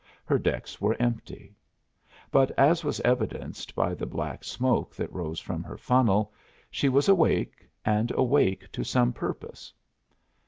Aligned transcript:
Her 0.25 0.39
decks 0.39 0.81
were 0.81 0.97
empty. 0.99 1.53
But, 2.31 2.49
as 2.57 2.83
was 2.83 2.99
evidenced 3.01 3.75
by 3.75 3.93
the 3.93 4.07
black 4.07 4.43
smoke 4.43 4.95
that 4.95 5.13
rose 5.13 5.39
from 5.39 5.63
her 5.63 5.77
funnel, 5.77 6.33
she 6.71 6.89
was 6.89 7.07
awake 7.07 7.69
and 7.85 8.09
awake 8.15 8.71
to 8.71 8.83
some 8.83 9.13
purpose. 9.13 9.71